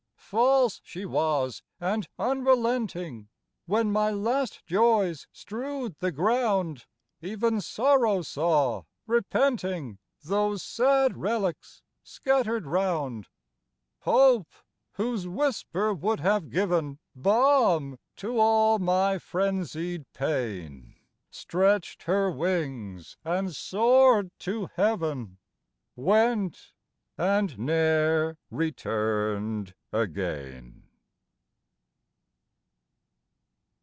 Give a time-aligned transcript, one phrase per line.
[0.31, 3.27] False she was, and unrelenting;
[3.65, 6.85] When my last joys strewed the ground,
[7.19, 13.27] Even Sorrow saw, repenting, Those sad relics scattered round;
[14.03, 14.49] Hope,
[14.93, 20.95] whose whisper would have given Balm to all my frenzied pain,
[21.29, 25.39] Stretched her wings, and soared to heaven,
[25.97, 26.71] Went,
[27.17, 30.77] and ne'er returned again!